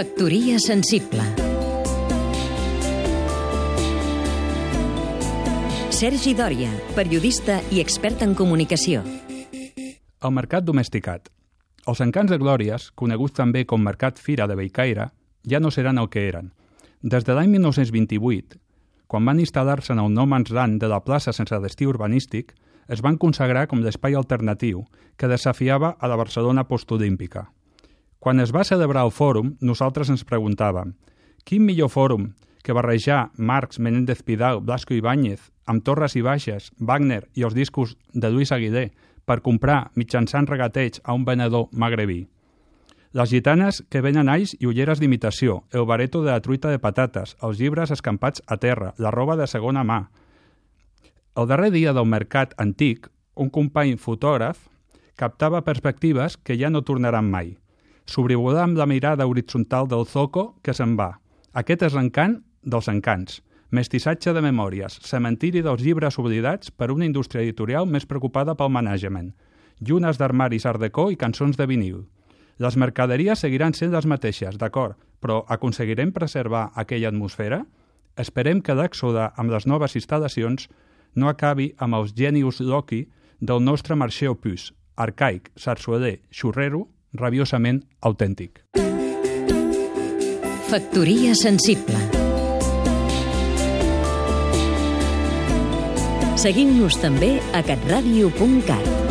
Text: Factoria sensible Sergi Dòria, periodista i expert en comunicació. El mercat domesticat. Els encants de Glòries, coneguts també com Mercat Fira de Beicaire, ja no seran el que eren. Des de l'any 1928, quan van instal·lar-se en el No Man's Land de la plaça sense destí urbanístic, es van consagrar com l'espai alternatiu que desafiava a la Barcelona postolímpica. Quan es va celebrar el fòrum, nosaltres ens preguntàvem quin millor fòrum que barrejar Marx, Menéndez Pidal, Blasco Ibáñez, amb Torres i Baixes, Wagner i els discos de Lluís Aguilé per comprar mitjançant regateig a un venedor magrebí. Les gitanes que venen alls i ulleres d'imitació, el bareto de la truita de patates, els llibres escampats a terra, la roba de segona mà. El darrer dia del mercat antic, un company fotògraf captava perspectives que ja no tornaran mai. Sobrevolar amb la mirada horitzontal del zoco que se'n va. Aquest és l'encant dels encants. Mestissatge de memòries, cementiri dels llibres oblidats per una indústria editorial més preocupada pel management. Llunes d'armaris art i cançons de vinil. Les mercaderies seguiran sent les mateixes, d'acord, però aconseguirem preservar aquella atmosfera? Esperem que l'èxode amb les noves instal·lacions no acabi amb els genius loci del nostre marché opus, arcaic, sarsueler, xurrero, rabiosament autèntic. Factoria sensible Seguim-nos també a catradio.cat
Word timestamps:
Factoria 0.00 0.56
sensible 0.56 1.20
Sergi 5.92 6.32
Dòria, 6.32 6.70
periodista 6.96 7.58
i 7.68 7.82
expert 7.82 8.24
en 8.24 8.32
comunicació. 8.32 9.02
El 10.24 10.32
mercat 10.32 10.64
domesticat. 10.64 11.28
Els 11.84 12.00
encants 12.00 12.32
de 12.32 12.40
Glòries, 12.40 12.88
coneguts 12.96 13.36
també 13.42 13.66
com 13.68 13.84
Mercat 13.84 14.16
Fira 14.16 14.48
de 14.48 14.56
Beicaire, 14.56 15.10
ja 15.44 15.60
no 15.60 15.68
seran 15.68 16.00
el 16.00 16.08
que 16.08 16.24
eren. 16.30 16.54
Des 17.02 17.28
de 17.28 17.36
l'any 17.36 17.52
1928, 17.58 18.56
quan 19.04 19.28
van 19.28 19.44
instal·lar-se 19.44 19.92
en 19.92 20.00
el 20.00 20.14
No 20.16 20.24
Man's 20.24 20.48
Land 20.48 20.80
de 20.80 20.88
la 20.88 21.04
plaça 21.04 21.36
sense 21.36 21.60
destí 21.60 21.84
urbanístic, 21.84 22.56
es 22.88 23.04
van 23.04 23.20
consagrar 23.20 23.68
com 23.68 23.84
l'espai 23.84 24.16
alternatiu 24.16 24.86
que 25.20 25.28
desafiava 25.28 25.98
a 26.00 26.08
la 26.08 26.16
Barcelona 26.16 26.64
postolímpica. 26.64 27.50
Quan 28.20 28.38
es 28.40 28.52
va 28.52 28.66
celebrar 28.68 29.06
el 29.08 29.14
fòrum, 29.16 29.54
nosaltres 29.64 30.10
ens 30.12 30.26
preguntàvem 30.28 30.92
quin 31.48 31.64
millor 31.64 31.88
fòrum 31.88 32.26
que 32.62 32.74
barrejar 32.76 33.30
Marx, 33.36 33.78
Menéndez 33.80 34.22
Pidal, 34.22 34.60
Blasco 34.60 34.92
Ibáñez, 34.92 35.48
amb 35.64 35.80
Torres 35.82 36.16
i 36.16 36.20
Baixes, 36.22 36.68
Wagner 36.78 37.22
i 37.34 37.46
els 37.48 37.56
discos 37.56 37.96
de 38.12 38.28
Lluís 38.28 38.52
Aguilé 38.52 38.90
per 39.24 39.40
comprar 39.40 39.90
mitjançant 39.96 40.48
regateig 40.50 41.00
a 41.04 41.14
un 41.16 41.24
venedor 41.24 41.70
magrebí. 41.72 42.26
Les 43.16 43.30
gitanes 43.32 43.80
que 43.90 44.02
venen 44.04 44.28
alls 44.28 44.52
i 44.60 44.68
ulleres 44.68 45.00
d'imitació, 45.00 45.64
el 45.72 45.86
bareto 45.88 46.20
de 46.22 46.30
la 46.30 46.42
truita 46.44 46.70
de 46.70 46.78
patates, 46.78 47.34
els 47.42 47.58
llibres 47.58 47.90
escampats 47.90 48.44
a 48.46 48.60
terra, 48.60 48.92
la 48.98 49.10
roba 49.10 49.34
de 49.40 49.48
segona 49.48 49.82
mà. 49.82 50.10
El 51.34 51.48
darrer 51.48 51.72
dia 51.72 51.96
del 51.96 52.06
mercat 52.06 52.52
antic, 52.58 53.08
un 53.34 53.50
company 53.50 53.96
fotògraf 53.96 54.68
captava 55.16 55.64
perspectives 55.64 56.36
que 56.36 56.58
ja 56.60 56.70
no 56.70 56.84
tornaran 56.84 57.26
mai. 57.30 57.56
Sobrevolar 58.10 58.64
amb 58.64 58.78
la 58.78 58.88
mirada 58.90 59.26
horitzontal 59.30 59.86
del 59.86 60.02
zoco 60.02 60.56
que 60.66 60.72
se'n 60.74 60.96
va. 60.98 61.20
Aquest 61.54 61.84
és 61.86 61.94
l'encant 61.94 62.40
dels 62.66 62.88
encants. 62.90 63.36
Mestissatge 63.70 64.32
de 64.34 64.42
memòries, 64.42 64.96
cementiri 65.06 65.62
dels 65.62 65.84
llibres 65.84 66.18
oblidats 66.18 66.72
per 66.74 66.90
una 66.90 67.06
indústria 67.06 67.44
editorial 67.46 67.86
més 67.86 68.08
preocupada 68.10 68.56
pel 68.58 68.72
management. 68.74 69.30
Llunes 69.78 70.18
d'armaris 70.18 70.66
art 70.66 70.82
i 70.82 71.16
cançons 71.16 71.56
de 71.56 71.66
vinil. 71.70 72.02
Les 72.58 72.76
mercaderies 72.76 73.38
seguiran 73.38 73.74
sent 73.74 73.92
les 73.94 74.06
mateixes, 74.06 74.58
d'acord, 74.58 74.98
però 75.20 75.44
aconseguirem 75.46 76.10
preservar 76.10 76.72
aquella 76.74 77.08
atmosfera? 77.14 77.64
Esperem 78.18 78.60
que 78.60 78.74
l'èxode 78.74 79.30
amb 79.36 79.50
les 79.50 79.66
noves 79.66 79.94
instal·lacions 79.94 80.66
no 81.14 81.28
acabi 81.28 81.74
amb 81.78 81.94
els 81.94 82.12
genius 82.16 82.58
loci 82.60 83.06
del 83.38 83.62
nostre 83.62 83.94
marché 83.94 84.26
opus, 84.28 84.72
arcaic, 84.96 85.52
sarsueler, 85.54 86.18
xurrero, 86.30 86.88
rabiosament 87.14 87.82
autèntic. 88.00 88.62
Factoria 90.70 91.34
sensible 91.34 91.98
Seguim-nos 96.40 96.96
també 97.02 97.34
a 97.52 97.60
catradio.cat 97.66 99.09